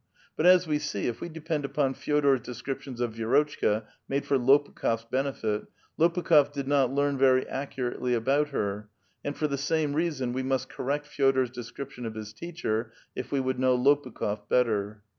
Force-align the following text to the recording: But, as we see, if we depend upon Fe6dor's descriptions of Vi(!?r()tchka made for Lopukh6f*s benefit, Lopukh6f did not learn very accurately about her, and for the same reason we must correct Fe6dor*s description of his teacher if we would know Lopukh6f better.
But, 0.35 0.47
as 0.47 0.65
we 0.65 0.79
see, 0.79 1.05
if 1.05 1.21
we 1.21 1.29
depend 1.29 1.63
upon 1.63 1.93
Fe6dor's 1.93 2.41
descriptions 2.41 3.01
of 3.01 3.13
Vi(!?r()tchka 3.13 3.85
made 4.09 4.25
for 4.25 4.39
Lopukh6f*s 4.39 5.05
benefit, 5.11 5.65
Lopukh6f 5.99 6.51
did 6.51 6.67
not 6.67 6.91
learn 6.91 7.19
very 7.19 7.47
accurately 7.47 8.15
about 8.15 8.49
her, 8.49 8.89
and 9.23 9.37
for 9.37 9.47
the 9.47 9.59
same 9.59 9.93
reason 9.93 10.33
we 10.33 10.41
must 10.41 10.69
correct 10.69 11.05
Fe6dor*s 11.05 11.51
description 11.51 12.07
of 12.07 12.15
his 12.15 12.33
teacher 12.33 12.91
if 13.15 13.31
we 13.31 13.39
would 13.39 13.59
know 13.59 13.77
Lopukh6f 13.77 14.49
better. 14.49 15.03